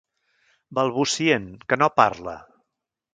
[0.79, 2.35] Balbucient, que no parla.